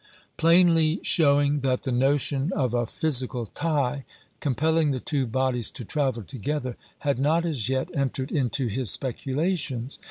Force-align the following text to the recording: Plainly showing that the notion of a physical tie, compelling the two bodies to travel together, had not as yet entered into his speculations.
Plainly 0.35 0.99
showing 1.03 1.59
that 1.59 1.83
the 1.83 1.91
notion 1.91 2.51
of 2.53 2.73
a 2.73 2.87
physical 2.87 3.45
tie, 3.45 4.03
compelling 4.39 4.89
the 4.89 4.99
two 4.99 5.27
bodies 5.27 5.69
to 5.69 5.85
travel 5.85 6.23
together, 6.23 6.75
had 7.01 7.19
not 7.19 7.45
as 7.45 7.69
yet 7.69 7.95
entered 7.95 8.31
into 8.31 8.65
his 8.65 8.89
speculations. 8.89 9.99